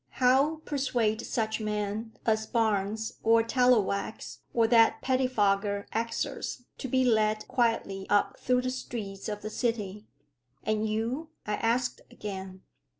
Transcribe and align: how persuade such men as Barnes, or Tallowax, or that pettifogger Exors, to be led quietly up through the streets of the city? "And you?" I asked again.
how 0.17 0.55
persuade 0.65 1.21
such 1.21 1.59
men 1.59 2.11
as 2.25 2.47
Barnes, 2.47 3.19
or 3.21 3.43
Tallowax, 3.43 4.39
or 4.51 4.65
that 4.65 4.99
pettifogger 5.03 5.85
Exors, 5.93 6.63
to 6.79 6.87
be 6.87 7.05
led 7.05 7.47
quietly 7.47 8.07
up 8.09 8.39
through 8.39 8.63
the 8.63 8.71
streets 8.71 9.29
of 9.29 9.43
the 9.43 9.51
city? 9.51 10.07
"And 10.63 10.89
you?" 10.89 11.29
I 11.45 11.53
asked 11.53 12.01
again. 12.09 12.63